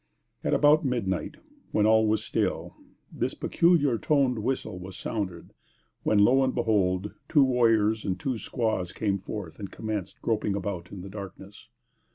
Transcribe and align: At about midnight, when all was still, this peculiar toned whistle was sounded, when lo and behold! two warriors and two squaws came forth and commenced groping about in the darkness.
At 0.43 0.55
about 0.55 0.83
midnight, 0.83 1.35
when 1.71 1.85
all 1.85 2.07
was 2.07 2.23
still, 2.23 2.73
this 3.11 3.35
peculiar 3.35 3.99
toned 3.99 4.39
whistle 4.39 4.79
was 4.79 4.97
sounded, 4.97 5.53
when 6.01 6.17
lo 6.25 6.43
and 6.43 6.55
behold! 6.55 7.13
two 7.29 7.43
warriors 7.43 8.03
and 8.03 8.19
two 8.19 8.39
squaws 8.39 8.93
came 8.93 9.19
forth 9.19 9.59
and 9.59 9.69
commenced 9.71 10.19
groping 10.23 10.55
about 10.55 10.91
in 10.91 11.01
the 11.01 11.07
darkness. 11.11 11.67